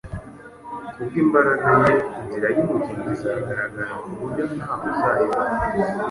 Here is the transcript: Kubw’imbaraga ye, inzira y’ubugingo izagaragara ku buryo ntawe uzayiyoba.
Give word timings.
Kubw’imbaraga 0.93 1.67
ye, 1.85 1.93
inzira 2.19 2.47
y’ubugingo 2.55 3.07
izagaragara 3.15 3.93
ku 4.03 4.09
buryo 4.21 4.43
ntawe 4.55 4.85
uzayiyoba. 4.93 5.41